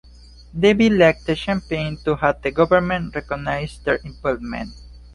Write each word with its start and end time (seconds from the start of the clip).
Davis 0.59 0.89
led 0.93 1.17
the 1.27 1.35
campaign 1.35 1.95
to 1.95 2.15
have 2.15 2.41
the 2.41 2.49
government 2.49 3.13
recognize 3.13 3.77
their 3.83 3.97
involvement. 3.97 4.73